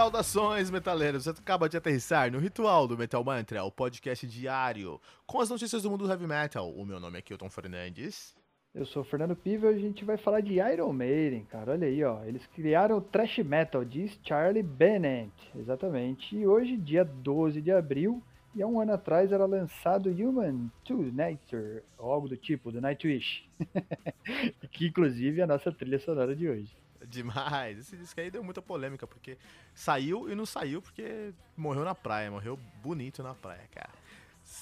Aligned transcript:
Saudações, 0.00 0.70
metaleiros! 0.70 1.24
Você 1.24 1.28
acaba 1.28 1.68
de 1.68 1.76
aterrissar 1.76 2.32
no 2.32 2.38
Ritual 2.38 2.88
do 2.88 2.96
Metal 2.96 3.22
Mantra, 3.22 3.64
o 3.64 3.70
podcast 3.70 4.26
diário 4.26 4.98
com 5.26 5.42
as 5.42 5.50
notícias 5.50 5.82
do 5.82 5.90
mundo 5.90 6.06
do 6.06 6.10
heavy 6.10 6.26
metal. 6.26 6.72
O 6.72 6.86
meu 6.86 6.98
nome 6.98 7.18
é 7.18 7.20
Kilton 7.20 7.50
Fernandes. 7.50 8.34
Eu 8.74 8.86
sou 8.86 9.02
o 9.02 9.04
Fernando 9.04 9.36
Piva 9.36 9.70
e 9.70 9.74
a 9.74 9.78
gente 9.78 10.02
vai 10.02 10.16
falar 10.16 10.40
de 10.40 10.54
Iron 10.54 10.94
Maiden, 10.94 11.44
cara. 11.44 11.72
Olha 11.72 11.86
aí, 11.86 12.02
ó. 12.02 12.24
Eles 12.24 12.46
criaram 12.46 12.96
o 12.96 13.02
thrash 13.02 13.40
metal, 13.40 13.84
diz 13.84 14.18
Charlie 14.24 14.62
Bennett. 14.62 15.34
Exatamente. 15.54 16.34
E 16.34 16.46
hoje, 16.46 16.78
dia 16.78 17.04
12 17.04 17.60
de 17.60 17.70
abril, 17.70 18.22
e 18.54 18.62
há 18.62 18.66
um 18.66 18.80
ano 18.80 18.94
atrás 18.94 19.30
era 19.30 19.44
lançado 19.44 20.08
Human 20.08 20.70
to 20.82 21.12
Nature, 21.12 21.82
ou 21.98 22.10
algo 22.10 22.26
do 22.26 22.38
tipo, 22.38 22.72
do 22.72 22.80
Nightwish. 22.80 23.46
que 24.72 24.86
inclusive 24.86 25.42
é 25.42 25.44
a 25.44 25.46
nossa 25.46 25.70
trilha 25.70 25.98
sonora 25.98 26.34
de 26.34 26.48
hoje. 26.48 26.74
Demais. 27.10 27.78
Esse 27.78 27.96
disco 27.96 28.20
aí 28.20 28.30
deu 28.30 28.42
muita 28.42 28.62
polêmica, 28.62 29.06
porque 29.06 29.36
saiu 29.74 30.30
e 30.30 30.34
não 30.34 30.46
saiu 30.46 30.80
porque 30.80 31.34
morreu 31.56 31.84
na 31.84 31.94
praia, 31.94 32.30
morreu 32.30 32.56
bonito 32.82 33.22
na 33.22 33.34
praia, 33.34 33.68
cara. 33.74 33.90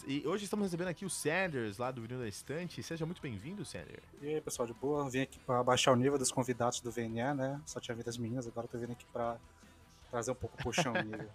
E 0.07 0.27
hoje 0.27 0.45
estamos 0.45 0.65
recebendo 0.65 0.89
aqui 0.89 1.05
o 1.05 1.11
Sanders, 1.11 1.79
lá 1.79 1.91
do 1.91 2.01
Vinil 2.03 2.19
da 2.19 2.29
Estante. 2.29 2.83
Seja 2.83 3.05
muito 3.05 3.21
bem-vindo, 3.21 3.65
Sanders. 3.65 4.03
E 4.21 4.35
aí, 4.35 4.41
pessoal, 4.41 4.67
de 4.67 4.75
boa? 4.75 5.09
Vim 5.09 5.21
aqui 5.21 5.39
para 5.41 5.63
baixar 5.63 5.93
o 5.93 5.97
nível 5.97 6.19
dos 6.19 6.33
convidados 6.33 6.81
do 6.81 6.91
VNE, 6.91 7.35
né? 7.35 7.61
Só 7.67 7.81
tinha 7.81 7.95
vindo 7.95 8.09
as 8.09 8.17
meninas, 8.17 8.47
agora 8.47 8.67
tô 8.67 8.79
vindo 8.79 8.93
aqui 8.93 9.05
para 9.13 9.39
trazer 10.11 10.31
um 10.31 10.35
pouco 10.35 10.57
o 10.59 10.63
puxão 10.63 10.93
nível. 10.93 11.29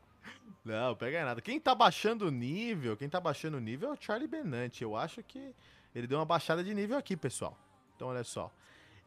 Não, 0.64 0.94
pega 0.94 1.24
nada. 1.24 1.40
Quem 1.40 1.58
tá 1.58 1.74
baixando 1.74 2.28
o 2.28 2.30
nível, 2.30 2.96
quem 2.96 3.08
tá 3.08 3.18
baixando 3.18 3.56
o 3.56 3.60
nível 3.60 3.90
é 3.90 3.92
o 3.92 3.96
Charlie 3.98 4.28
Benante. 4.28 4.82
Eu 4.82 4.94
acho 4.94 5.22
que 5.22 5.54
ele 5.94 6.06
deu 6.06 6.18
uma 6.18 6.26
baixada 6.26 6.62
de 6.62 6.74
nível 6.74 6.98
aqui, 6.98 7.16
pessoal. 7.16 7.56
Então, 7.96 8.08
olha 8.08 8.24
só. 8.24 8.50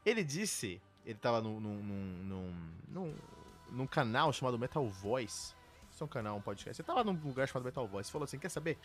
Ele 0.06 0.24
disse, 0.24 0.82
ele 1.06 1.18
tava 1.20 1.42
num, 1.42 1.60
num, 1.60 1.84
num, 1.84 2.54
num, 2.88 3.16
num 3.72 3.88
canal 3.88 4.32
chamado 4.32 4.58
Metal 4.58 4.88
Voice 4.88 5.54
é 6.02 6.06
um 6.06 6.08
canal, 6.08 6.38
um 6.38 6.42
podcast. 6.42 6.76
Você 6.76 6.84
tava 6.84 7.04
num 7.04 7.14
lugar 7.14 7.48
chamado 7.48 7.66
Metal 7.66 7.88
Voice. 7.88 8.12
Falou 8.12 8.26
assim: 8.26 8.38
quer 8.40 8.50
saber? 8.50 8.78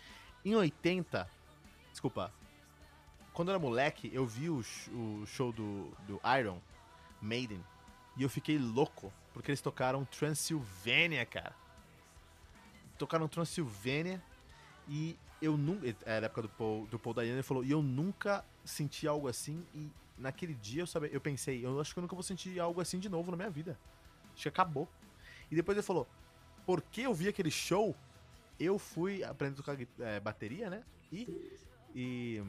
Em 0.45 0.55
80. 0.55 1.29
Desculpa. 1.91 2.33
Quando 3.33 3.49
eu 3.49 3.55
era 3.55 3.59
moleque, 3.59 4.11
eu 4.13 4.27
vi 4.27 4.51
o, 4.51 4.61
o 4.93 5.27
show 5.27 5.53
do, 5.53 5.93
do 6.07 6.21
Iron 6.39 6.59
Maiden. 7.21 7.65
E 8.17 8.23
eu 8.23 8.29
fiquei 8.29 8.59
louco. 8.59 9.13
Porque 9.33 9.51
eles 9.51 9.61
tocaram 9.61 10.05
Transylvania, 10.05 11.25
cara. 11.25 11.55
Tocaram 12.99 13.29
Transylvania. 13.29 14.23
E 14.89 15.17
eu 15.41 15.57
nunca. 15.57 15.87
Era 16.05 16.27
a 16.27 16.29
época 16.29 16.43
do 16.43 16.49
Paul, 16.49 16.87
do 16.87 16.99
Paul 16.99 17.15
Dayane, 17.15 17.37
ele 17.37 17.43
falou. 17.43 17.65
E 17.65 17.71
eu 17.71 17.83
nunca 17.83 18.45
senti 18.65 19.07
algo 19.07 19.29
assim. 19.29 19.65
E 19.75 19.91
naquele 20.19 20.55
dia 20.55 20.83
eu, 20.83 20.87
sabia, 20.87 21.11
eu 21.11 21.21
pensei: 21.21 21.65
eu 21.65 21.81
acho 21.81 21.93
que 21.93 21.99
eu 21.99 22.03
nunca 22.03 22.15
vou 22.15 22.23
sentir 22.23 22.59
algo 22.61 22.81
assim 22.81 22.99
de 22.99 23.09
novo 23.09 23.31
na 23.31 23.37
minha 23.37 23.51
vida. 23.51 23.79
Acho 24.33 24.43
que 24.43 24.49
acabou. 24.49 24.89
E 25.51 25.55
depois 25.55 25.77
ele 25.77 25.87
falou: 25.87 26.09
porque 26.67 27.03
eu 27.03 27.15
vi 27.15 27.29
aquele 27.29 27.51
show, 27.51 27.97
eu 28.59 28.79
fui 28.79 29.25
aprender 29.25 29.55
a 29.55 29.57
tocar 29.57 29.79
é, 30.01 30.21
bateria, 30.21 30.69
né? 30.69 30.85
E, 31.13 31.59
e. 31.95 32.43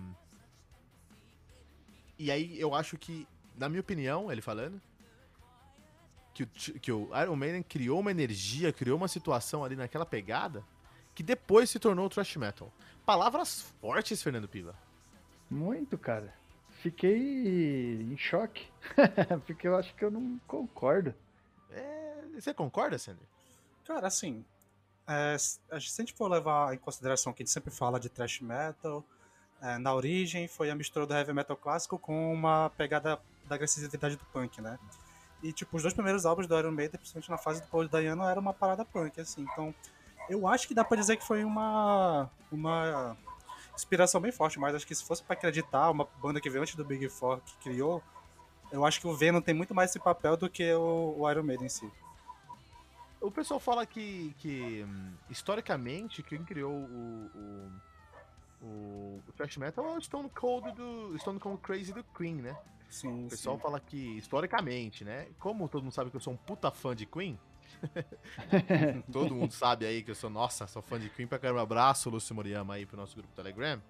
E 2.17 2.29
aí 2.29 2.59
eu 2.59 2.75
acho 2.75 2.97
que, 2.97 3.25
na 3.55 3.69
minha 3.69 3.79
opinião, 3.79 4.29
ele 4.29 4.41
falando, 4.41 4.81
que 6.33 6.43
o, 6.43 6.47
que 6.47 6.91
o 6.91 7.09
Iron 7.21 7.35
Maiden 7.35 7.63
criou 7.63 7.99
uma 8.01 8.11
energia, 8.11 8.73
criou 8.73 8.97
uma 8.97 9.07
situação 9.07 9.63
ali 9.63 9.75
naquela 9.75 10.05
pegada 10.05 10.65
que 11.15 11.23
depois 11.23 11.69
se 11.69 11.79
tornou 11.79 12.05
o 12.05 12.09
thrash 12.09 12.37
metal. 12.37 12.71
Palavras 13.05 13.73
fortes, 13.81 14.23
Fernando 14.23 14.47
Piva. 14.47 14.73
Muito, 15.49 15.97
cara. 15.97 16.33
Fiquei 16.81 18.02
em 18.02 18.17
choque. 18.17 18.67
Porque 19.45 19.67
eu 19.67 19.75
acho 19.75 19.94
que 19.95 20.03
eu 20.03 20.11
não 20.11 20.39
concordo. 20.47 21.14
É, 21.71 22.23
você 22.33 22.53
concorda, 22.53 22.98
Sander? 22.98 23.27
Cara, 23.86 24.08
assim, 24.08 24.45
é, 25.08 25.37
se 25.37 25.59
a 25.70 25.80
gente 25.80 26.14
for 26.14 26.30
levar 26.30 26.73
em 26.73 26.77
consideração 26.77 27.33
que 27.33 27.43
a 27.43 27.45
gente 27.45 27.53
sempre 27.53 27.71
fala 27.71 27.99
de 27.99 28.09
thrash 28.09 28.39
metal, 28.42 29.03
é, 29.61 29.77
na 29.77 29.93
origem 29.93 30.48
foi 30.48 30.70
a 30.70 30.76
mistura 30.76 31.05
do 31.05 31.14
heavy 31.14 31.33
metal 31.33 31.58
clássico 31.58 31.99
com 31.99 32.33
uma 32.33 32.70
pegada 32.77 33.20
da 33.45 33.55
agressividade 33.55 34.15
do 34.15 34.26
punk, 34.26 34.61
né? 34.61 34.80
E, 35.42 35.52
tipo, 35.52 35.76
os 35.76 35.82
dois 35.82 35.93
primeiros 35.93 36.26
álbuns 36.26 36.48
do 36.48 36.58
Iron 36.58 36.71
Maiden, 36.71 36.98
principalmente 36.98 37.30
na 37.30 37.37
fase 37.37 37.61
do 37.61 37.67
Paul 37.67 37.87
Dayano, 37.87 38.23
era 38.23 38.39
uma 38.39 38.53
parada 38.53 38.86
punk, 38.86 39.20
assim. 39.20 39.42
Então, 39.42 39.73
eu 40.30 40.48
acho 40.48 40.67
que 40.67 40.73
dá 40.73 40.83
pra 40.83 40.98
dizer 40.98 41.17
que 41.17 41.26
foi 41.26 41.43
uma, 41.43 42.30
uma 42.52 43.17
inspiração 43.79 44.21
bem 44.21 44.31
forte, 44.31 44.59
mas 44.59 44.75
acho 44.75 44.85
que 44.85 44.93
se 44.93 45.03
fosse 45.03 45.23
para 45.23 45.33
acreditar, 45.33 45.89
uma 45.89 46.07
banda 46.21 46.39
que 46.39 46.49
veio 46.49 46.61
antes 46.61 46.75
do 46.75 46.85
Big 46.85 47.07
Four 47.09 47.41
que 47.41 47.55
criou, 47.57 48.03
eu 48.71 48.85
acho 48.85 48.99
que 48.99 49.07
o 49.07 49.15
Venom 49.15 49.41
tem 49.41 49.53
muito 49.53 49.73
mais 49.73 49.89
esse 49.89 49.99
papel 49.99 50.37
do 50.37 50.49
que 50.49 50.71
o, 50.73 51.15
o 51.17 51.31
Iron 51.31 51.43
Maiden 51.43 51.65
em 51.65 51.69
si. 51.69 51.89
O 53.19 53.31
pessoal 53.31 53.59
fala 53.59 53.85
que, 53.85 54.33
que 54.39 54.85
hum, 54.87 55.13
historicamente, 55.29 56.23
quem 56.23 56.43
criou 56.43 56.71
o, 56.71 57.31
o, 57.35 58.65
o, 58.65 59.23
o 59.27 59.31
thrash 59.35 59.57
metal 59.57 59.85
é 59.85 59.97
o 59.97 60.01
Stone 60.01 60.29
Cold 60.29 60.71
do 60.71 61.17
Stone 61.19 61.39
Cold 61.39 61.59
Crazy 61.61 61.91
do 61.91 62.03
Queen, 62.03 62.35
né? 62.35 62.55
Sim, 62.89 63.25
o 63.25 63.29
pessoal 63.29 63.55
sim. 63.57 63.61
fala 63.61 63.79
que, 63.79 64.17
historicamente, 64.17 65.03
né? 65.03 65.27
Como 65.39 65.67
todo 65.67 65.83
mundo 65.83 65.91
sabe 65.91 66.09
que 66.09 66.15
eu 66.15 66.21
sou 66.21 66.33
um 66.33 66.37
puta 66.37 66.71
fã 66.71 66.95
de 66.95 67.05
Queen, 67.05 67.37
todo 69.11 69.35
mundo 69.35 69.52
sabe 69.52 69.85
aí 69.85 70.03
que 70.03 70.11
eu 70.11 70.15
sou, 70.15 70.30
nossa, 70.30 70.67
sou 70.67 70.81
fã 70.81 70.99
de 70.99 71.09
Queen 71.09 71.27
pra 71.27 71.39
caramba. 71.39 71.61
Abraço, 71.61 72.09
Lúcio 72.09 72.35
Moriyama 72.35 72.75
aí 72.75 72.85
pro 72.85 72.97
nosso 72.97 73.15
grupo 73.15 73.33
Telegram. 73.33 73.81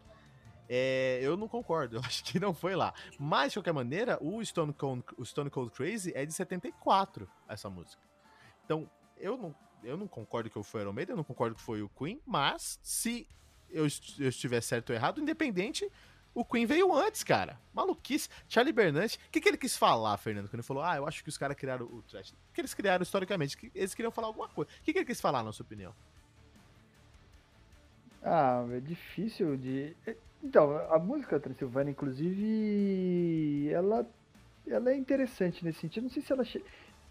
É, 0.68 1.20
eu 1.24 1.36
não 1.36 1.48
concordo, 1.48 1.96
eu 1.98 2.02
acho 2.02 2.24
que 2.24 2.40
não 2.40 2.54
foi 2.54 2.76
lá. 2.76 2.94
Mas, 3.18 3.52
de 3.52 3.58
qualquer 3.58 3.74
maneira, 3.74 4.18
o 4.22 4.44
Stone 4.46 4.72
Cold, 4.74 5.04
o 5.18 5.26
Stone 5.26 5.50
Cold 5.50 5.72
Crazy 5.72 6.12
é 6.16 6.26
de 6.26 6.34
74, 6.34 7.28
essa 7.48 7.70
música. 7.70 8.02
Então, 8.64 8.90
eu 9.18 9.36
não, 9.36 9.56
eu 9.84 9.98
não 9.98 10.08
concordo 10.08 10.50
que 10.50 10.62
foi 10.64 10.82
o 10.82 10.84
Iron 10.84 10.94
Maiden, 10.94 11.14
eu 11.14 11.18
não 11.18 11.24
concordo 11.24 11.56
que 11.56 11.62
foi 11.62 11.82
o 11.82 11.90
Queen, 11.90 12.22
mas 12.26 12.80
se 12.84 13.28
eu, 13.70 13.88
eu 14.20 14.30
estiver 14.30 14.62
certo 14.62 14.92
ou 14.92 14.96
errado, 14.96 15.20
independente, 15.20 15.90
o 16.40 16.46
Queen 16.46 16.66
veio 16.66 16.94
antes, 16.94 17.24
cara. 17.24 17.60
Maluquice. 17.74 18.30
Charlie 18.48 18.74
Bernanke, 18.74 19.18
o 19.18 19.32
que, 19.32 19.42
que 19.42 19.50
ele 19.50 19.58
quis 19.58 19.78
falar, 19.78 20.18
Fernando? 20.18 20.46
Quando 20.46 20.56
ele 20.56 20.64
falou, 20.64 20.84
ah, 20.84 20.96
eu 20.96 21.08
acho 21.08 21.24
que 21.24 21.30
os 21.30 21.38
caras 21.38 21.58
criaram 21.58 21.86
o 21.86 22.02
trash. 22.04 22.32
O 22.32 22.54
que 22.54 22.62
eles 22.62 22.74
criaram 22.74 23.04
historicamente? 23.04 23.58
Que 23.58 23.72
eles 23.76 23.94
queriam 23.94 24.12
falar 24.12 24.28
alguma 24.28 24.48
coisa. 24.48 24.72
O 24.80 24.84
que, 24.84 24.94
que 24.94 25.00
ele 25.00 25.06
quis 25.06 25.22
falar, 25.22 25.44
na 25.44 25.52
sua 25.52 25.66
opinião? 25.66 25.94
Ah, 28.24 28.66
é 28.72 28.80
difícil 28.80 29.58
de. 29.58 29.96
Então, 30.44 30.78
a 30.92 31.00
música 31.00 31.40
Transilvânia, 31.40 31.92
inclusive, 31.92 33.70
ela, 33.70 34.08
ela 34.68 34.92
é 34.92 34.96
interessante 34.96 35.64
nesse 35.64 35.80
sentido. 35.80 36.04
Não 36.04 36.10
sei 36.10 36.22
se 36.22 36.32
ela. 36.32 36.44
Che... 36.44 36.64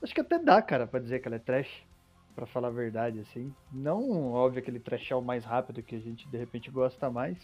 Acho 0.03 0.15
que 0.15 0.21
até 0.21 0.39
dá, 0.39 0.61
cara, 0.63 0.87
pra 0.87 1.01
dizer 1.01 1.21
que 1.21 1.29
ela 1.29 1.37
é 1.37 1.41
trash 1.41 1.87
para 2.35 2.47
falar 2.47 2.69
a 2.69 2.73
verdade, 2.73 3.21
assim. 3.21 3.55
Não, 3.73 4.33
óbvio, 4.33 4.61
aquele 4.61 4.79
trashão 4.79 5.21
mais 5.21 5.45
rápido 5.45 5.83
que 5.83 5.97
a 5.97 6.01
gente 6.01 6.29
de 6.29 6.39
repente 6.39 6.71
gosta 6.71 7.11
mais. 7.11 7.39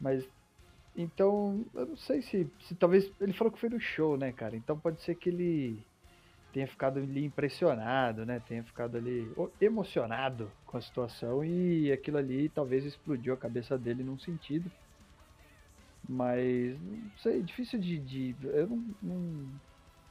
Mas. 0.00 0.28
Então, 0.96 1.64
eu 1.74 1.86
não 1.86 1.96
sei 1.96 2.22
se, 2.22 2.48
se 2.60 2.74
talvez. 2.74 3.10
Ele 3.20 3.32
falou 3.32 3.52
que 3.52 3.58
foi 3.58 3.68
no 3.68 3.80
show, 3.80 4.16
né, 4.16 4.32
cara? 4.32 4.56
Então 4.56 4.78
pode 4.78 5.02
ser 5.02 5.16
que 5.16 5.28
ele 5.28 5.84
tenha 6.52 6.68
ficado 6.68 7.00
ali 7.00 7.24
impressionado, 7.24 8.24
né? 8.24 8.40
Tenha 8.46 8.62
ficado 8.62 8.96
ali 8.96 9.28
emocionado 9.60 10.50
com 10.64 10.76
a 10.76 10.80
situação 10.80 11.44
e 11.44 11.90
aquilo 11.90 12.18
ali 12.18 12.48
talvez 12.48 12.84
explodiu 12.84 13.34
a 13.34 13.36
cabeça 13.36 13.76
dele 13.76 14.04
num 14.04 14.18
sentido. 14.18 14.70
Mas, 16.08 16.78
não 16.80 17.18
sei, 17.18 17.42
difícil 17.42 17.80
de. 17.80 17.98
de 17.98 18.36
eu 18.44 18.68
não, 18.68 18.84
não, 19.02 19.48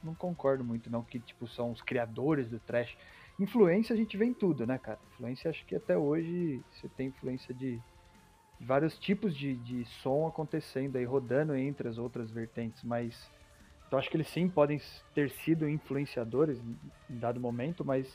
não 0.02 0.14
concordo 0.14 0.62
muito, 0.62 0.90
não, 0.90 1.02
que 1.02 1.18
tipo 1.18 1.46
são 1.48 1.70
os 1.70 1.80
criadores 1.80 2.48
do 2.48 2.58
trash 2.58 2.94
influência 3.38 3.94
a 3.94 3.96
gente 3.96 4.16
vê 4.16 4.26
em 4.26 4.34
tudo, 4.34 4.66
né, 4.66 4.78
cara? 4.78 4.98
Influência, 5.12 5.50
acho 5.50 5.64
que 5.66 5.74
até 5.74 5.96
hoje 5.96 6.62
você 6.72 6.88
tem 6.88 7.08
influência 7.08 7.54
de 7.54 7.80
vários 8.60 8.98
tipos 8.98 9.36
de, 9.36 9.56
de 9.56 9.84
som 10.02 10.26
acontecendo 10.26 10.96
aí, 10.96 11.04
rodando 11.04 11.54
entre 11.54 11.88
as 11.88 11.98
outras 11.98 12.30
vertentes, 12.30 12.82
mas 12.82 13.30
então 13.86 13.98
acho 13.98 14.10
que 14.10 14.16
eles 14.16 14.28
sim 14.28 14.48
podem 14.48 14.80
ter 15.14 15.30
sido 15.30 15.68
influenciadores 15.68 16.58
em 17.08 17.18
dado 17.18 17.38
momento, 17.38 17.84
mas 17.84 18.06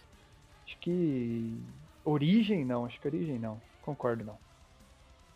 acho 0.66 0.78
que 0.80 1.58
origem 2.04 2.66
não, 2.66 2.86
acho 2.86 3.00
que 3.00 3.08
origem 3.08 3.40
não, 3.40 3.62
concordo 3.82 4.24
não. 4.24 4.38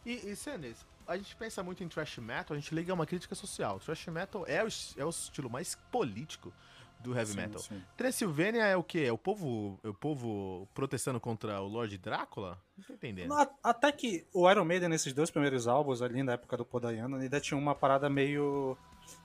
E, 0.05 0.31
e 0.31 0.35
Senes, 0.35 0.85
a 1.07 1.15
gente 1.15 1.35
pensa 1.35 1.63
muito 1.63 1.83
em 1.83 1.87
thrash 1.87 2.17
metal, 2.17 2.57
a 2.57 2.59
gente 2.59 2.73
liga 2.73 2.93
uma 2.93 3.05
crítica 3.05 3.35
social. 3.35 3.79
Thrash 3.79 4.07
metal 4.07 4.43
é 4.47 4.63
o, 4.63 4.67
é 4.97 5.05
o 5.05 5.09
estilo 5.09 5.49
mais 5.49 5.75
político 5.91 6.51
do 7.03 7.15
heavy 7.15 7.31
sim, 7.31 7.37
metal. 7.37 7.61
Sim. 7.61 7.83
Transylvania 7.97 8.65
é 8.65 8.75
o 8.75 8.83
quê? 8.83 9.03
É 9.07 9.11
o 9.11 9.17
povo, 9.17 9.79
é 9.83 9.89
o 9.89 9.93
povo 9.93 10.67
protestando 10.73 11.19
contra 11.19 11.61
o 11.61 11.67
Lord 11.67 11.97
Drácula? 11.97 12.59
Não 12.77 12.85
tô 12.85 12.93
entendendo. 12.93 13.33
Até 13.61 13.91
que 13.91 14.25
o 14.33 14.49
Iron 14.49 14.63
Maiden, 14.63 14.89
nesses 14.89 15.13
dois 15.13 15.29
primeiros 15.29 15.67
álbuns 15.67 16.01
ali 16.01 16.23
na 16.23 16.33
época 16.33 16.57
do 16.57 16.65
Podayano, 16.65 17.17
ainda 17.17 17.39
tinha 17.39 17.57
uma 17.57 17.75
parada 17.75 18.09
meio 18.09 18.77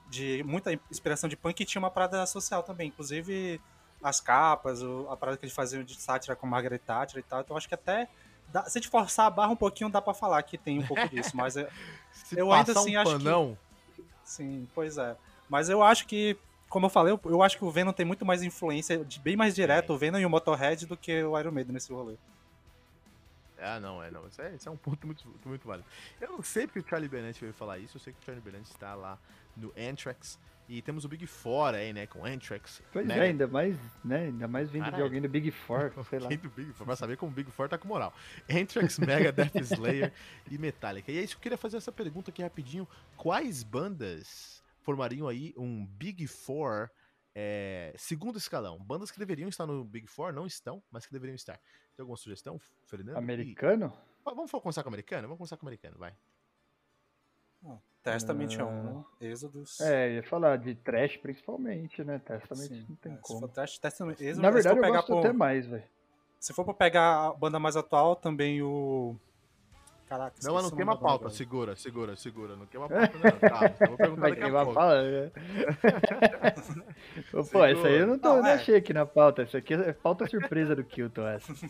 de 0.09 0.43
muita 0.43 0.73
inspiração 0.91 1.29
de 1.29 1.37
punk 1.37 1.61
e 1.61 1.65
tinha 1.65 1.79
uma 1.79 1.89
parada 1.89 2.25
social 2.25 2.61
também. 2.61 2.89
Inclusive 2.89 3.61
as 4.03 4.19
capas, 4.19 4.81
a 5.09 5.15
parada 5.15 5.37
que 5.37 5.45
eles 5.45 5.55
faziam 5.55 5.83
de 5.83 5.99
sátira 5.99 6.35
com 6.35 6.45
Margaret 6.45 6.79
Thatcher 6.79 7.19
e 7.19 7.23
tal. 7.23 7.41
Então 7.41 7.57
acho 7.57 7.67
que 7.67 7.75
até. 7.75 8.07
Dá, 8.49 8.63
se 8.63 8.77
a 8.77 8.81
gente 8.81 8.89
forçar 8.89 9.27
a 9.27 9.29
barra 9.29 9.51
um 9.51 9.55
pouquinho, 9.55 9.89
dá 9.89 10.01
pra 10.01 10.13
falar 10.13 10.41
que 10.43 10.57
tem 10.57 10.79
um 10.79 10.85
pouco 10.85 11.07
disso, 11.09 11.37
mas 11.37 11.55
eu, 11.55 11.67
eu 12.35 12.51
ainda 12.51 12.71
assim 12.71 12.97
um 12.97 12.99
acho 12.99 13.11
panão. 13.11 13.57
que. 13.95 14.03
Sim, 14.23 14.67
pois 14.73 14.97
é. 14.97 15.15
Mas 15.47 15.69
eu 15.69 15.81
acho 15.81 16.05
que 16.05 16.37
como 16.69 16.85
eu 16.85 16.89
falei, 16.89 17.13
eu, 17.13 17.19
eu 17.25 17.41
acho 17.43 17.57
que 17.57 17.65
o 17.65 17.71
Venom 17.71 17.91
tem 17.91 18.05
muito 18.05 18.25
mais 18.25 18.43
influência, 18.43 19.03
de, 19.03 19.19
bem 19.19 19.35
mais 19.35 19.55
direto, 19.55 19.91
o 19.93 19.97
Venom 19.97 20.19
e 20.19 20.25
o 20.25 20.29
Motorhead, 20.29 20.85
do 20.85 20.95
que 20.95 21.23
o 21.23 21.37
Iron 21.39 21.51
Maiden 21.51 21.73
nesse 21.73 21.91
rolê. 21.91 22.15
Ah, 23.61 23.79
não, 23.79 24.01
é, 24.01 24.09
não. 24.09 24.25
Isso 24.27 24.41
é, 24.41 24.55
isso 24.55 24.69
é 24.69 24.71
um 24.71 24.77
ponto 24.77 25.05
muito, 25.05 25.25
muito 25.45 25.67
válido. 25.67 25.87
Eu 26.21 26.31
não 26.31 26.41
sei 26.41 26.65
porque 26.65 26.79
o 26.79 26.85
Charlie 26.87 27.09
Bennett 27.09 27.39
veio 27.41 27.53
falar 27.53 27.77
isso, 27.77 27.97
eu 27.97 28.01
sei 28.01 28.13
que 28.13 28.19
o 28.19 28.23
Charlie 28.23 28.41
Bennett 28.43 28.69
está 28.69 28.95
lá 28.95 29.17
no 29.57 29.73
Anthrax. 29.77 30.39
E 30.69 30.83
temos 30.83 31.03
o 31.03 31.09
Big 31.09 31.25
Four 31.25 31.73
aí, 31.73 31.91
né, 31.91 32.05
com 32.05 32.23
Anthrax. 32.23 32.79
Pois 32.93 33.05
Mega- 33.05 33.25
é, 33.25 33.27
ainda 33.29 33.47
mais, 33.47 33.75
né? 34.05 34.25
Ainda 34.25 34.47
mais 34.47 34.69
vindo 34.69 34.83
de 34.83 34.91
Caralho. 34.91 35.03
alguém 35.03 35.19
do 35.19 35.27
Big 35.27 35.49
Four, 35.49 35.91
sei 36.07 36.19
lá. 36.19 36.27
Quem 36.29 36.37
do 36.37 36.49
Big 36.49 36.71
Four, 36.73 36.85
pra 36.85 36.95
saber 36.95 37.17
como 37.17 37.31
o 37.31 37.35
Big 37.35 37.49
Four 37.49 37.67
tá 37.67 37.75
com 37.75 37.87
moral. 37.87 38.13
Anthrax, 38.47 38.99
Megadeth, 38.99 39.59
Slayer 39.63 40.13
e 40.49 40.59
Metallica. 40.59 41.11
E 41.11 41.17
é 41.17 41.23
isso 41.23 41.33
que 41.35 41.39
eu 41.39 41.41
queria 41.41 41.57
fazer 41.57 41.77
essa 41.77 41.91
pergunta 41.91 42.29
aqui 42.29 42.43
rapidinho. 42.43 42.87
Quais 43.17 43.63
bandas 43.63 44.63
formariam 44.89 45.27
aí 45.27 45.53
um 45.55 45.85
Big 45.85 46.25
Four 46.25 46.89
é, 47.35 47.93
segundo 47.95 48.39
escalão? 48.39 48.79
Bandas 48.79 49.11
que 49.11 49.19
deveriam 49.19 49.47
estar 49.47 49.67
no 49.67 49.83
Big 49.83 50.07
Four, 50.07 50.33
não 50.33 50.47
estão, 50.47 50.81
mas 50.89 51.05
que 51.05 51.13
deveriam 51.13 51.35
estar. 51.35 51.57
Tem 51.95 52.01
alguma 52.01 52.17
sugestão, 52.17 52.59
Fernando? 52.87 53.17
Americano? 53.17 53.93
E- 54.25 54.33
vamos 54.35 54.49
começar 54.51 54.81
com 54.81 54.89
o 54.89 54.91
americano? 54.91 55.23
Vamos 55.27 55.37
começar 55.37 55.57
com 55.57 55.65
o 55.65 55.69
americano, 55.69 55.95
vai. 55.99 56.15
Testament 58.01 58.57
é 58.57 58.61
Ah. 58.61 58.65
um, 58.65 59.03
Êxodos. 59.21 59.79
É, 59.81 60.13
ia 60.15 60.23
falar 60.23 60.57
de 60.57 60.73
trash 60.73 61.17
principalmente, 61.17 62.03
né? 62.03 62.17
Testament 62.19 62.67
Sim, 62.69 62.85
não 62.89 62.95
tem 62.95 63.13
é, 63.13 63.17
como. 63.21 63.47
Test- 63.47 63.79
Testament, 63.79 64.13
Êxodos, 64.19 64.37
Na 64.39 64.47
se 64.47 64.53
verdade, 64.53 64.77
eu 64.77 64.81
pegar 64.81 64.95
gosto 64.97 65.07
por- 65.07 65.19
até 65.19 65.33
mais, 65.33 65.67
velho. 65.67 65.83
Se 66.39 66.53
for 66.53 66.63
pra 66.65 66.73
pegar 66.73 67.27
a 67.27 67.33
banda 67.33 67.59
mais 67.59 67.75
atual, 67.75 68.15
também 68.15 68.63
o. 68.63 69.15
Caraca, 70.09 70.35
Não, 70.43 70.53
mas 70.55 70.63
não 70.63 70.71
queima 70.71 70.93
a 70.93 70.97
pauta, 70.97 71.25
agora. 71.25 71.35
segura, 71.35 71.75
segura, 71.75 72.15
segura. 72.15 72.55
Não 72.55 72.65
queima 72.65 72.87
a 72.87 72.89
pauta, 72.89 73.11
não. 73.13 73.49
Calma, 73.49 73.75
eu 73.79 73.87
vou 73.87 73.97
perguntar 74.17 74.21
Vai 74.21 74.31
daqui 74.31 74.43
a 74.43 74.49
pouco. 74.51 74.73
fala, 74.73 75.01
né? 75.03 75.31
Pô, 77.51 77.63
essa 77.65 77.87
aí 77.87 77.99
eu 77.99 78.07
não, 78.07 78.17
tô, 78.19 78.29
Não, 78.29 78.41
não 78.41 78.47
é. 78.49 78.53
achei 78.53 78.75
aqui 78.75 78.91
na 78.93 79.05
pauta. 79.05 79.43
Essa 79.43 79.57
aqui 79.59 79.73
é 79.75 79.93
pauta 79.93 80.27
surpresa 80.27 80.75
do 80.75 80.83
Kilton, 80.83 81.27
essa. 81.27 81.53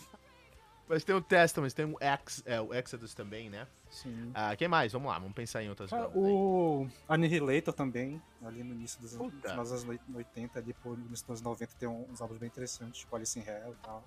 Mas 0.88 1.04
tem 1.04 1.14
o 1.16 1.22
Testament, 1.22 1.70
tem 1.72 1.86
o, 1.86 1.96
Ex, 2.02 2.42
é, 2.48 2.60
o 2.60 2.74
Exodus 2.74 3.14
também, 3.14 3.48
né? 3.48 3.68
Sim. 3.92 4.32
Ah, 4.34 4.56
quem 4.56 4.68
mais? 4.68 4.92
Vamos 4.92 5.08
lá, 5.12 5.20
vamos 5.20 5.36
pensar 5.36 5.62
em 5.62 5.70
outras 5.70 5.94
Ah, 5.94 6.06
aí. 6.06 6.12
o 6.16 6.88
Annihilator 7.08 7.76
também, 7.76 8.20
ali 8.44 8.64
no 8.64 8.74
início 8.74 9.00
dos 9.00 9.14
anos, 9.16 9.32
Puta. 9.32 9.50
final 9.50 9.64
dos 9.64 9.72
anos 9.84 10.00
80, 10.16 10.58
ali 10.58 10.74
por 10.74 10.98
início 10.98 11.28
dos 11.28 11.30
anos 11.30 11.42
90, 11.44 11.74
tem 11.78 11.88
uns 11.88 12.20
álbuns 12.20 12.40
bem 12.40 12.48
interessantes, 12.48 13.02
tipo 13.02 13.16
Alice 13.16 13.38
in 13.38 13.44
Hell 13.44 13.74
e 13.74 13.86
tal. 13.86 14.04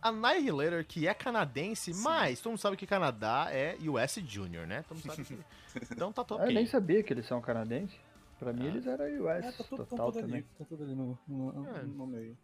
Annihilator, 0.00 0.84
que 0.84 1.06
é 1.08 1.14
canadense, 1.14 1.92
Sim. 1.92 2.02
mas 2.02 2.40
todo 2.40 2.52
mundo 2.52 2.60
sabe 2.60 2.76
que 2.76 2.86
Canadá 2.86 3.48
é 3.50 3.76
US 3.88 4.14
Junior, 4.26 4.66
né? 4.66 4.82
Todo 4.88 4.96
mundo 4.98 5.06
sabe 5.06 5.24
que... 5.24 5.38
Então 5.92 6.12
tá 6.12 6.24
top. 6.24 6.42
Ah, 6.42 6.46
Eu 6.46 6.54
nem 6.54 6.66
sabia 6.66 7.02
que 7.02 7.12
eles 7.12 7.26
são 7.26 7.40
canadenses. 7.40 7.96
Pra 8.38 8.52
mim, 8.52 8.64
Ah. 8.64 8.68
eles 8.68 8.86
eram 8.86 9.04
US 9.24 9.44
É, 9.44 9.52
tá 9.52 9.64
tudo, 9.64 9.84
tá 9.84 9.90
total 9.90 10.12
tudo 10.12 10.20
também. 10.22 10.36
ali, 10.40 10.46
tá 10.58 10.64
tudo 10.64 10.84
ali 10.84 10.94
no, 10.94 11.18
no, 11.26 11.76
É. 11.76 11.82
no 11.82 12.06
meio. 12.06 12.38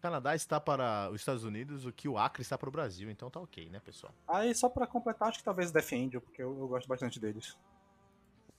Canadá 0.00 0.34
está 0.34 0.60
para 0.60 1.08
os 1.10 1.20
Estados 1.20 1.44
Unidos, 1.44 1.86
o 1.86 1.92
que 1.92 2.06
o 2.08 2.18
Acre 2.18 2.42
está 2.42 2.58
para 2.58 2.68
o 2.68 2.72
Brasil, 2.72 3.10
então 3.10 3.30
tá 3.30 3.40
ok, 3.40 3.70
né, 3.70 3.80
pessoal? 3.80 4.12
Aí, 4.28 4.54
só 4.54 4.68
pra 4.68 4.86
completar, 4.86 5.28
acho 5.28 5.38
que 5.38 5.44
talvez 5.44 5.70
Death 5.72 5.92
Angel, 5.94 6.20
porque 6.20 6.42
eu, 6.42 6.58
eu 6.58 6.68
gosto 6.68 6.86
bastante 6.86 7.18
deles. 7.18 7.56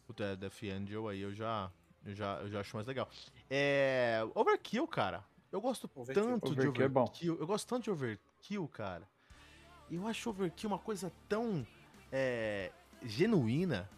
O 0.07 0.13
The 0.13 0.35
Death 0.35 0.63
Angel 0.63 1.07
aí 1.07 1.21
eu 1.21 1.33
já, 1.33 1.69
eu 2.03 2.15
já, 2.15 2.39
eu 2.41 2.49
já 2.49 2.59
acho 2.61 2.75
mais 2.75 2.87
legal. 2.87 3.07
É... 3.49 4.21
Overkill, 4.33 4.87
cara. 4.87 5.23
Eu 5.55 5.61
gosto 5.61 5.89
Overkill. 5.95 6.23
tanto 6.25 6.53
de 6.53 6.59
Overkill 6.59 6.85
é 6.85 6.89
bom. 6.89 7.03
Overkill. 7.03 7.37
Eu 7.39 7.47
gosto 7.47 7.65
tanto 7.65 7.83
de 7.85 7.91
Overkill, 7.91 8.67
cara. 8.67 9.07
E 9.89 9.95
eu 9.95 10.05
acho 10.05 10.29
Overkill 10.29 10.69
uma 10.69 10.77
coisa 10.77 11.09
tão 11.29 11.65
é, 12.11 12.73
genuína. 13.01 13.89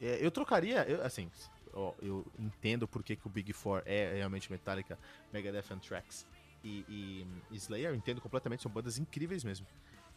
É, 0.00 0.24
eu 0.24 0.30
trocaria, 0.30 0.84
eu, 0.88 1.04
assim, 1.04 1.28
ó, 1.74 1.92
eu 2.00 2.24
entendo 2.38 2.86
porque 2.86 3.16
que 3.16 3.26
o 3.26 3.30
Big 3.30 3.52
Four 3.52 3.82
é 3.84 4.14
realmente 4.14 4.48
Metallica, 4.48 4.96
Megadeth, 5.32 5.72
Anthrax 5.72 6.24
e, 6.62 7.26
e 7.50 7.56
Slayer. 7.56 7.90
Eu 7.90 7.96
entendo 7.96 8.20
completamente, 8.20 8.62
são 8.62 8.70
bandas 8.70 8.96
incríveis 8.96 9.42
mesmo. 9.42 9.66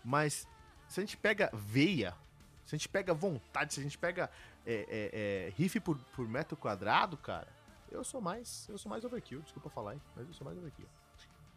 Mas 0.03 0.47
se 0.87 0.99
a 0.99 1.03
gente 1.03 1.17
pega 1.17 1.49
veia, 1.51 2.15
se 2.63 2.75
a 2.75 2.77
gente 2.77 2.89
pega 2.89 3.11
vontade, 3.11 3.73
se 3.73 3.79
a 3.79 3.83
gente 3.83 3.97
pega 3.97 4.29
é, 4.63 4.73
é, 4.87 5.47
é, 5.47 5.53
riff 5.55 5.79
por, 5.79 5.97
por 6.15 6.27
metro 6.27 6.55
quadrado, 6.55 7.17
cara, 7.17 7.47
eu 7.91 8.03
sou 8.03 8.21
mais, 8.21 8.67
eu 8.69 8.77
sou 8.77 8.89
mais 8.89 9.03
overkill, 9.03 9.41
desculpa 9.41 9.69
falar, 9.69 9.93
hein, 9.93 10.01
mas 10.15 10.27
eu 10.27 10.33
sou 10.33 10.45
mais 10.45 10.57
overkill. 10.57 10.87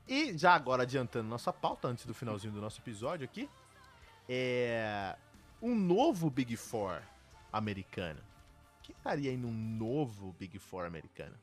E 0.06 0.36
já 0.36 0.54
agora 0.54 0.84
adiantando 0.84 1.28
nossa 1.28 1.52
pauta, 1.52 1.88
antes 1.88 2.06
do 2.06 2.14
finalzinho 2.14 2.52
do 2.52 2.60
nosso 2.60 2.80
episódio 2.80 3.24
aqui, 3.24 3.48
é 4.28 5.16
um 5.60 5.74
novo 5.74 6.30
Big 6.30 6.56
Four 6.56 7.02
americano. 7.52 8.20
Quem 8.82 8.96
estaria 8.96 9.30
aí 9.30 9.36
num 9.36 9.52
novo 9.52 10.32
Big 10.38 10.58
Four 10.58 10.86
americano? 10.86 11.36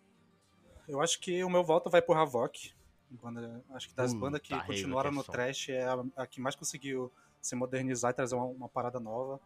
Eu 0.87 1.01
acho 1.01 1.19
que 1.19 1.43
o 1.43 1.49
meu 1.49 1.63
voto 1.63 1.89
vai 1.89 2.01
pro 2.01 2.15
Havok. 2.15 2.73
Banda, 3.09 3.63
acho 3.71 3.89
que 3.89 3.95
das 3.95 4.13
Puta, 4.13 4.25
bandas 4.25 4.41
que 4.41 4.53
Havoc 4.53 4.67
continuaram 4.67 5.11
no 5.11 5.23
trash 5.23 5.69
é 5.69 5.83
a, 5.83 6.03
a 6.17 6.27
que 6.27 6.41
mais 6.41 6.55
conseguiu 6.55 7.11
se 7.39 7.55
modernizar 7.55 8.11
e 8.11 8.13
trazer 8.13 8.35
uma, 8.35 8.45
uma 8.45 8.69
parada 8.69 8.99
nova. 8.99 9.39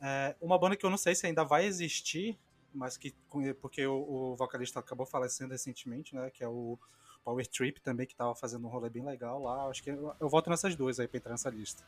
É, 0.00 0.36
uma 0.40 0.58
banda 0.58 0.76
que 0.76 0.86
eu 0.86 0.90
não 0.90 0.96
sei 0.96 1.14
se 1.14 1.26
ainda 1.26 1.44
vai 1.44 1.64
existir, 1.64 2.38
mas 2.76 2.96
que 2.96 3.14
porque 3.60 3.86
o, 3.86 3.94
o 3.94 4.36
vocalista 4.36 4.80
acabou 4.80 5.06
falecendo 5.06 5.52
recentemente, 5.52 6.14
né? 6.14 6.30
Que 6.30 6.44
é 6.44 6.48
o 6.48 6.78
Power 7.24 7.46
Trip 7.46 7.80
também, 7.80 8.06
que 8.06 8.14
tava 8.14 8.34
fazendo 8.34 8.66
um 8.66 8.70
rolê 8.70 8.88
bem 8.88 9.04
legal 9.04 9.42
lá. 9.42 9.68
Acho 9.68 9.82
que 9.82 9.90
eu, 9.90 10.14
eu 10.20 10.28
voto 10.28 10.48
nessas 10.50 10.76
duas 10.76 11.00
aí 11.00 11.08
pra 11.08 11.18
entrar 11.18 11.32
nessa 11.32 11.50
lista. 11.50 11.82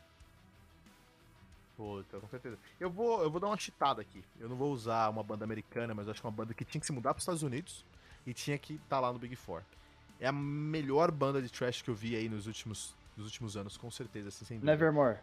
Puta, 1.77 2.19
com 2.19 2.27
certeza. 2.27 2.57
Eu 2.77 2.89
vou, 2.89 3.23
eu 3.23 3.31
vou 3.31 3.39
dar 3.39 3.47
uma 3.47 3.57
chitada 3.57 4.01
aqui. 4.01 4.21
Eu 4.37 4.49
não 4.49 4.57
vou 4.57 4.73
usar 4.73 5.09
uma 5.09 5.23
banda 5.23 5.45
americana, 5.45 5.93
mas 5.93 6.07
eu 6.07 6.11
acho 6.11 6.19
que 6.19 6.27
é 6.27 6.29
uma 6.29 6.35
banda 6.35 6.53
que 6.53 6.65
tinha 6.65 6.81
que 6.81 6.85
se 6.85 6.91
mudar 6.91 7.13
para 7.13 7.19
os 7.19 7.23
Estados 7.23 7.41
Unidos 7.41 7.85
e 8.27 8.33
tinha 8.33 8.57
que 8.57 8.73
estar 8.73 8.99
lá 8.99 9.13
no 9.13 9.19
Big 9.19 9.33
Four. 9.37 9.61
É 10.19 10.27
a 10.27 10.31
melhor 10.33 11.09
banda 11.09 11.41
de 11.41 11.49
trash 11.49 11.81
que 11.81 11.89
eu 11.89 11.95
vi 11.95 12.17
aí 12.17 12.27
nos 12.27 12.47
últimos, 12.47 12.93
nos 13.15 13.27
últimos 13.27 13.55
anos, 13.55 13.77
com 13.77 13.89
certeza, 13.89 14.27
assim, 14.27 14.43
sem 14.43 14.57
dúvida. 14.57 14.73
Nevermore. 14.73 15.19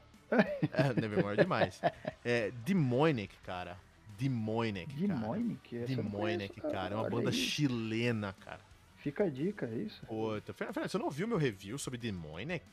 É, 0.72 0.98
Nevermore 0.98 1.38
é 1.38 1.42
demais. 1.42 1.80
É, 2.24 2.50
Demonic, 2.64 3.36
cara. 3.44 3.78
Demonic, 4.18 4.86
cara. 5.08 5.82
Essa 5.82 5.96
Demonic, 6.02 6.48
conheço, 6.60 6.60
cara. 6.74 6.94
É 6.94 6.98
uma 6.98 7.10
banda 7.10 7.30
aí. 7.30 7.34
chilena, 7.36 8.34
cara. 8.40 8.60
Fica 8.96 9.24
a 9.24 9.28
dica, 9.30 9.66
é 9.66 9.74
isso? 9.76 10.04
Puta, 10.06 10.52
Fernando, 10.52 10.74
Fernando, 10.74 10.90
você 10.90 10.98
não 10.98 11.04
ouviu 11.06 11.28
meu 11.28 11.38
review 11.38 11.78
sobre 11.78 11.98
Demonic? 11.98 12.64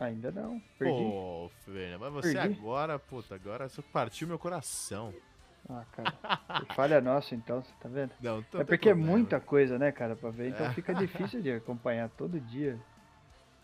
Ainda 0.00 0.30
não. 0.32 0.60
Perdi. 0.78 0.98
Pô, 0.98 1.50
Fernando, 1.64 2.00
mas 2.00 2.12
você 2.12 2.32
Perdi. 2.32 2.58
agora, 2.58 2.98
puta, 2.98 3.34
agora 3.34 3.68
você 3.68 3.82
partiu 3.82 4.26
meu 4.26 4.38
coração. 4.38 5.12
Ah, 5.68 5.84
cara. 5.92 6.64
Falha 6.74 7.00
nossa, 7.00 7.34
então, 7.36 7.62
você 7.62 7.70
tá 7.80 7.88
vendo? 7.88 8.10
Não, 8.20 8.38
É 8.54 8.64
porque 8.64 8.88
é 8.88 8.92
problema. 8.92 8.96
muita 9.12 9.38
coisa, 9.40 9.78
né, 9.78 9.92
cara, 9.92 10.16
pra 10.16 10.30
ver. 10.30 10.48
Então 10.48 10.66
É. 10.66 10.72
fica 10.72 10.92
difícil 10.94 11.40
de 11.40 11.52
acompanhar 11.52 12.08
todo 12.10 12.40
dia. 12.40 12.78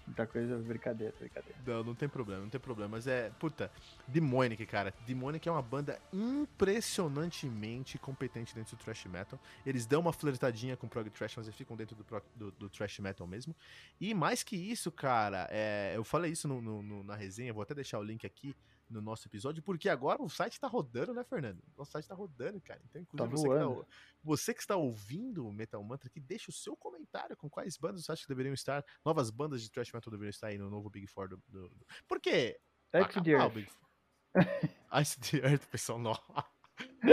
Muita 0.08 0.26
coisa, 0.26 0.56
brincadeira, 0.58 1.14
brincadeira. 1.20 1.58
Não, 1.66 1.84
não 1.84 1.94
tem 1.94 2.08
problema, 2.08 2.40
não 2.42 2.48
tem 2.48 2.58
problema. 2.60 2.96
Mas 2.96 3.06
é, 3.06 3.28
puta, 3.38 3.70
Demonic, 4.06 4.64
cara. 4.64 4.92
Demonic 5.06 5.46
é 5.46 5.52
uma 5.52 5.60
banda 5.60 6.00
impressionantemente 6.12 7.98
competente 7.98 8.54
dentro 8.54 8.74
do 8.76 8.82
thrash 8.82 9.04
metal. 9.04 9.38
Eles 9.66 9.84
dão 9.86 10.00
uma 10.00 10.12
flertadinha 10.12 10.76
com 10.76 10.88
prog 10.88 11.10
thrash, 11.10 11.36
mas 11.36 11.46
eles 11.46 11.56
ficam 11.56 11.76
dentro 11.76 11.94
do, 11.94 12.04
prog- 12.04 12.24
do, 12.34 12.50
do 12.52 12.68
thrash 12.70 12.98
metal 13.00 13.26
mesmo. 13.26 13.54
E 14.00 14.14
mais 14.14 14.42
que 14.42 14.56
isso, 14.56 14.90
cara, 14.90 15.46
é, 15.50 15.92
eu 15.94 16.02
falei 16.04 16.32
isso 16.32 16.48
no- 16.48 16.62
no- 16.62 16.82
no- 16.82 17.04
na 17.04 17.14
resenha, 17.14 17.52
vou 17.52 17.62
até 17.62 17.74
deixar 17.74 17.98
o 17.98 18.02
link 18.02 18.26
aqui 18.26 18.56
no 18.88 19.00
nosso 19.00 19.26
episódio, 19.28 19.62
porque 19.62 19.88
agora 19.88 20.22
o 20.22 20.28
site 20.28 20.58
tá 20.58 20.66
rodando, 20.66 21.12
né, 21.14 21.22
Fernando? 21.24 21.62
O 21.76 21.84
site 21.84 22.06
tá 22.08 22.14
rodando, 22.14 22.60
cara. 22.60 22.80
Então, 22.88 23.00
inclusive, 23.02 23.48
Tá 23.48 23.64
você, 23.66 23.74
que 23.74 23.80
tá, 23.84 23.86
você 24.22 24.54
que 24.54 24.60
está 24.60 24.76
ouvindo 24.76 25.46
o 25.46 25.52
Metal 25.52 25.82
Mantra 25.82 26.08
aqui, 26.08 26.20
deixa 26.20 26.50
o 26.50 26.54
seu 26.54 26.76
comentário 26.76 27.36
com 27.36 27.48
quais 27.50 27.76
bandas 27.76 28.04
você 28.04 28.12
acha 28.12 28.22
que 28.22 28.28
deveriam 28.28 28.54
estar, 28.54 28.84
novas 29.04 29.30
bandas 29.30 29.62
de 29.62 29.70
thrash 29.70 29.92
metal 29.92 30.10
deveriam 30.10 30.30
estar 30.30 30.48
aí 30.48 30.58
no 30.58 30.70
novo 30.70 30.88
Big 30.90 31.06
Four 31.06 31.28
do. 31.28 31.36
do, 31.48 31.68
do... 31.68 31.86
Por 32.06 32.20
quê? 32.20 32.58
X 32.92 33.04
Acabar 33.04 33.24
the 33.24 33.30
Earth. 33.32 33.52
Big 33.54 33.70
Four. 33.70 33.88
Ice 35.02 35.20
the 35.20 35.36
Earth, 35.48 35.66
pessoal, 35.66 35.98
não. 35.98 36.16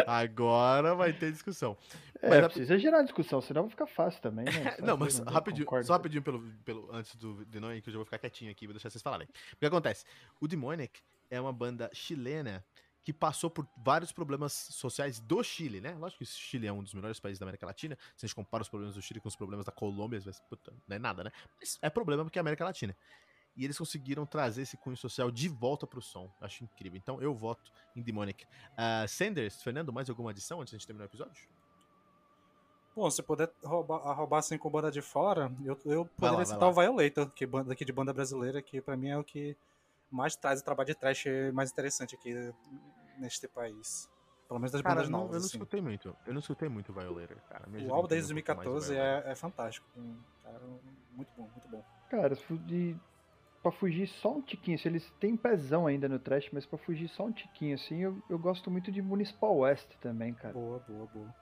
Agora 0.08 0.94
vai 0.96 1.12
ter 1.14 1.32
discussão. 1.32 1.78
É, 2.22 2.30
Mas 2.30 2.44
a- 2.44 2.50
precisa 2.50 2.78
gerar 2.78 3.02
discussão, 3.04 3.42
senão 3.42 3.64
vai 3.64 3.72
ficar 3.72 3.88
fácil 3.88 4.22
também, 4.22 4.46
né? 4.46 4.52
Não, 4.80 4.96
que 4.98 5.04
mas 5.04 5.20
eu 5.20 5.26
rapidinho, 5.26 5.66
concordo. 5.66 5.88
só 5.88 5.94
rapidinho 5.94 6.24
pelo, 6.24 6.42
pelo, 6.64 6.92
antes 6.94 7.16
do 7.16 7.44
Demonic, 7.46 7.82
que 7.82 7.90
eu 7.90 7.94
já 7.94 7.98
vou 7.98 8.06
ficar 8.06 8.20
quietinho 8.20 8.52
aqui, 8.52 8.66
vou 8.68 8.74
deixar 8.74 8.90
vocês 8.90 9.02
falarem. 9.02 9.28
O 9.54 9.58
que 9.58 9.66
acontece? 9.66 10.06
O 10.40 10.48
Demonic 10.48 11.02
é 11.30 11.40
uma 11.40 11.54
banda 11.54 11.90
chilena 11.94 12.64
que 13.04 13.14
passou 13.14 13.52
por 13.52 13.68
vários 13.78 14.12
problemas 14.12 14.52
sociais 14.52 15.20
do 15.20 15.44
Chile, 15.44 15.80
né? 15.80 15.94
Lógico 15.94 16.20
que 16.20 16.24
o 16.24 16.28
Chile 16.28 16.66
é 16.66 16.74
um 16.74 16.82
dos 16.82 16.94
melhores 16.94 17.20
países 17.20 17.38
da 17.40 17.46
América 17.46 17.66
Latina. 17.66 17.96
Se 18.18 18.26
a 18.26 18.28
gente 18.28 18.36
compara 18.36 18.64
os 18.64 18.70
problemas 18.70 18.96
do 18.96 19.02
Chile 19.02 19.20
com 19.20 19.28
os 19.28 19.36
problemas 19.36 19.64
da 19.66 19.72
Colômbia, 19.72 20.18
às 20.18 20.26
vezes, 20.26 20.42
puta, 20.50 20.74
não 20.88 20.96
é 20.96 21.00
nada, 21.00 21.24
né? 21.24 21.32
Mas 21.60 21.78
é 21.84 21.90
problema 21.90 22.24
porque 22.24 22.40
é 22.40 22.42
América 22.42 22.66
Latina. 22.66 22.98
E 23.56 23.64
eles 23.64 23.78
conseguiram 23.78 24.26
trazer 24.26 24.64
esse 24.64 24.76
cunho 24.76 24.98
social 24.98 25.30
de 25.30 25.48
volta 25.48 25.86
pro 25.86 26.02
som. 26.02 26.30
Acho 26.42 26.64
incrível. 26.64 26.98
Então 26.98 27.22
eu 27.22 27.34
voto 27.34 27.72
em 27.96 28.02
Demonic. 28.02 28.44
Ah, 28.76 29.06
Sanders, 29.08 29.62
Fernando, 29.62 29.94
mais 29.94 30.10
alguma 30.10 30.32
adição 30.32 30.60
antes 30.60 30.72
de 30.72 30.76
a 30.76 30.80
gente 30.80 30.88
terminar 30.88 31.06
o 31.06 31.08
episódio? 31.08 31.48
Bom, 32.96 33.10
se 33.12 33.22
puder 33.22 33.52
roubar, 33.64 33.98
roubar 34.14 34.40
assim 34.40 34.58
com 34.58 34.70
banda 34.70 34.90
de 34.90 35.02
fora, 35.02 35.52
eu, 35.64 35.78
eu 35.86 36.04
Vai 36.18 36.32
poderia 36.32 36.32
lá, 36.32 36.36
vai 36.38 36.46
citar 36.46 36.62
lá. 36.62 36.70
o 36.70 36.74
Violator, 36.74 37.30
que 37.30 37.46
banda 37.46 37.74
aqui 37.74 37.84
de 37.86 37.92
banda 37.92 38.14
brasileira, 38.14 38.62
que 38.62 38.82
pra 38.82 38.96
mim 38.98 39.10
é 39.10 39.18
o 39.18 39.24
que 39.24 39.56
mais 40.16 40.36
traz 40.36 40.62
o 40.62 40.64
trabalho 40.64 40.88
de 40.88 40.96
trash 40.96 41.26
mais 41.54 41.72
interessante 41.72 42.16
aqui 42.16 42.34
neste 43.18 43.48
país. 43.48 44.10
Pelo 44.48 44.60
menos 44.60 44.72
das 44.72 44.82
Cara, 44.82 44.96
bandas 44.96 45.10
não- 45.10 45.20
novas. 45.20 45.34
eu 45.36 45.40
não 45.40 45.46
assim. 45.48 45.58
escutei 45.58 45.82
muito. 45.82 46.16
Eu 46.26 46.34
não 46.34 46.40
escutei 46.40 46.70
muito 46.70 46.94
Violator, 46.94 47.38
cara. 47.50 47.66
O 47.68 47.94
álbum 47.94 48.08
desde 48.08 48.32
um 48.32 48.36
pouco 48.36 48.56
mais 48.56 48.68
2014 48.70 48.88
de 48.88 48.94
Violator. 48.94 49.28
é, 49.28 49.32
é 49.32 49.36
fantástico. 49.36 49.88
Cara, 50.44 50.60
muito 51.12 51.30
bom, 51.36 51.50
muito 51.52 51.68
bom. 51.68 51.84
Cara, 52.10 52.36
de, 52.68 52.96
pra 53.64 53.72
fugir 53.72 54.08
só 54.08 54.36
um 54.36 54.42
tiquinho, 54.42 54.78
se 54.78 54.88
eles 54.88 55.12
têm 55.20 55.36
pezão 55.36 55.88
ainda 55.88 56.08
no 56.08 56.20
trash, 56.20 56.50
mas 56.54 56.64
pra 56.66 56.78
fugir 56.78 57.08
só 57.10 57.26
um 57.26 57.32
tiquinho, 57.32 57.74
assim, 57.74 58.02
eu, 58.04 58.22
eu 58.30 58.38
gosto 58.38 58.70
muito 58.70 58.92
de 58.92 59.02
Municipal 59.02 59.58
West 59.58 59.90
também, 60.00 60.34
cara. 60.36 60.54
Boa, 60.54 60.78
boa, 60.88 61.08
boa. 61.08 61.36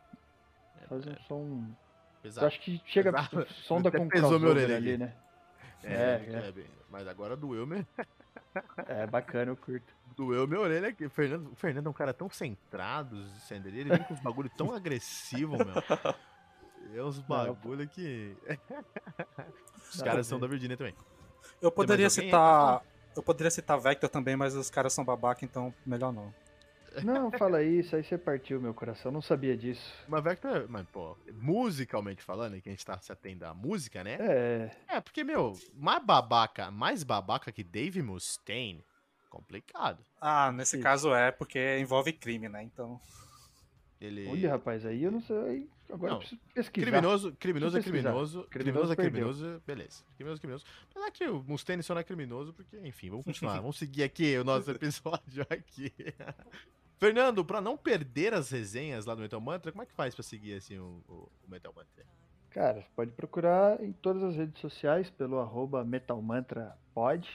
Faz 0.87 1.05
um 1.05 1.15
som. 1.27 1.67
Eu 1.67 1.75
Pesado. 2.23 2.47
acho 2.47 2.61
que 2.61 2.81
chega 2.85 3.11
Pesado. 3.11 3.35
minha 3.35 3.45
crossover 4.07 4.49
orelha 4.51 4.77
ali, 4.77 4.97
né? 4.97 5.13
É, 5.83 5.93
É, 5.93 6.47
é, 6.47 6.51
bem- 6.53 6.69
mas 6.89 7.05
agora 7.09 7.35
doeu, 7.35 7.67
me... 7.67 7.85
É 8.87 9.07
bacana, 9.07 9.51
eu 9.51 9.57
curto. 9.57 9.93
doeu 10.15 10.47
minha 10.47 10.59
orelha 10.59 10.89
aqui. 10.89 11.05
O 11.05 11.09
Fernando, 11.09 11.51
o 11.51 11.55
Fernando 11.55 11.87
é 11.87 11.89
um 11.89 11.93
cara 11.93 12.13
tão 12.13 12.29
centrado, 12.29 13.23
Sander. 13.47 13.73
Ele 13.73 13.89
vem 13.89 14.03
com 14.03 14.13
uns 14.13 14.19
bagulho 14.19 14.49
tão 14.55 14.73
agressivo, 14.73 15.57
meu. 15.57 16.15
É 16.93 17.03
uns 17.03 17.19
bagulho 17.19 17.87
que. 17.87 18.35
Os 19.93 20.01
caras 20.01 20.27
são 20.27 20.39
da 20.39 20.47
Virgínia 20.47 20.75
também. 20.75 20.95
Eu 21.61 21.71
poderia 21.71 22.09
citar. 22.09 22.81
Eu 23.15 23.23
poderia 23.23 23.51
citar 23.51 23.79
Vector 23.79 24.09
também, 24.09 24.35
mas 24.35 24.55
os 24.55 24.71
caras 24.71 24.91
são 24.91 25.05
babaca, 25.05 25.45
então 25.45 25.73
melhor 25.85 26.11
não. 26.11 26.33
Não, 27.03 27.31
fala 27.31 27.63
isso, 27.63 27.95
aí 27.95 28.03
você 28.03 28.17
partiu 28.17 28.61
meu 28.61 28.73
coração, 28.73 29.11
não 29.11 29.21
sabia 29.21 29.55
disso. 29.57 29.93
Mas 30.07 30.23
Vector, 30.23 30.65
mas, 30.69 30.85
pô, 30.87 31.17
musicalmente 31.33 32.21
falando, 32.21 32.61
que 32.61 32.69
a 32.69 32.71
gente 32.71 32.85
tá 32.85 32.99
se 32.99 33.11
atendo 33.11 33.45
à 33.45 33.53
música, 33.53 34.03
né? 34.03 34.17
É, 34.19 34.71
É, 34.87 35.01
porque, 35.01 35.23
meu, 35.23 35.53
mais 35.73 36.03
babaca, 36.03 36.69
mais 36.69 37.03
babaca 37.03 37.51
que 37.51 37.63
Dave 37.63 38.01
Mustaine, 38.01 38.83
complicado. 39.29 40.03
Ah, 40.21 40.51
nesse 40.51 40.75
Isso. 40.75 40.83
caso 40.83 41.13
é 41.13 41.31
porque 41.31 41.79
envolve 41.79 42.13
crime, 42.13 42.47
né? 42.47 42.63
Então. 42.63 42.99
Ele. 43.99 44.27
olha 44.27 44.49
rapaz, 44.51 44.85
aí 44.85 45.01
eu 45.01 45.11
não 45.11 45.21
sei, 45.21 45.69
agora 45.89 46.09
Não, 46.11 46.17
eu 46.17 46.19
preciso 46.19 46.41
pesquisar. 46.53 46.87
Criminoso, 46.87 47.31
criminoso 47.39 47.77
é 47.77 47.79
Preciso 47.79 47.93
pesquisar. 47.93 48.09
criminoso, 48.09 48.47
Criminoso 48.49 48.49
criminoso 48.49 48.93
é 48.93 48.95
criminoso, 48.95 49.63
beleza. 49.65 50.03
Criminoso 50.17 50.39
é 50.39 50.41
criminoso. 50.41 50.65
Apesar 50.91 51.11
que 51.11 51.23
o 51.25 51.43
Mustaine 51.43 51.81
só 51.81 51.93
não 51.93 52.01
é 52.01 52.03
criminoso, 52.03 52.53
porque, 52.53 52.77
enfim, 52.79 53.09
vamos 53.09 53.25
continuar. 53.25 53.55
vamos 53.61 53.77
seguir 53.77 54.03
aqui 54.03 54.37
o 54.37 54.43
nosso 54.43 54.69
episódio 54.71 55.47
aqui. 55.49 55.93
Fernando, 57.03 57.43
pra 57.43 57.59
não 57.59 57.75
perder 57.75 58.33
as 58.33 58.49
resenhas 58.49 59.05
lá 59.05 59.13
do 59.13 59.19
Metal 59.19 59.41
Mantra, 59.41 59.73
como 59.73 59.83
é 59.83 59.85
que 59.85 59.91
faz 59.91 60.15
pra 60.15 60.23
seguir, 60.23 60.53
assim, 60.53 60.79
o, 60.79 61.03
o- 61.09 61.29
Metal 61.49 61.73
Mantra? 61.75 62.05
Cara, 62.49 62.87
pode 62.95 63.11
procurar 63.11 63.83
em 63.83 63.91
todas 63.91 64.23
as 64.23 64.37
redes 64.37 64.61
sociais 64.61 65.09
pelo 65.09 65.37
arroba 65.37 65.83
metalmantrapod. 65.83 67.27